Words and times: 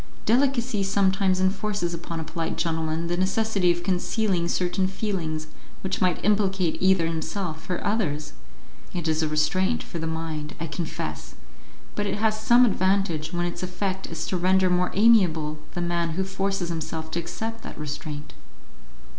Delicacy 0.25 0.81
sometimes 0.81 1.39
enforces 1.39 1.93
upon 1.93 2.19
a 2.19 2.23
polite 2.23 2.57
gentleman 2.57 3.05
the 3.05 3.15
necessity 3.15 3.69
of 3.71 3.83
concealing 3.83 4.47
certain 4.47 4.87
feelings 4.87 5.45
which 5.81 6.01
might 6.01 6.25
implicate 6.25 6.81
either 6.81 7.05
himself 7.05 7.69
or 7.69 7.79
others; 7.85 8.33
it 8.95 9.07
is 9.07 9.21
a 9.21 9.27
restraint 9.27 9.83
for 9.83 9.99
the 9.99 10.07
mind, 10.07 10.55
I 10.59 10.65
confess, 10.65 11.35
but 11.93 12.07
it 12.07 12.15
has 12.17 12.41
some 12.41 12.65
advantage 12.65 13.31
when 13.31 13.45
its 13.45 13.61
effect 13.61 14.07
is 14.07 14.25
to 14.25 14.37
render 14.37 14.71
more 14.71 14.89
amiable 14.95 15.59
the 15.75 15.81
man 15.81 16.13
who 16.13 16.23
forces 16.23 16.69
himself 16.69 17.11
to 17.11 17.19
accept 17.19 17.61
that 17.61 17.77
restraint." 17.77 18.33